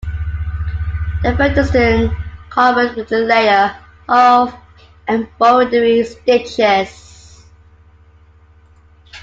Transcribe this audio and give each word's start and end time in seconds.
The 1.21 1.35
felt 1.37 1.55
is 1.59 1.69
then 1.71 2.17
covered 2.49 2.95
with 2.95 3.11
a 3.11 3.19
layer 3.19 3.77
of 4.09 4.51
embroidery 5.07 6.03
stitches. 6.05 7.45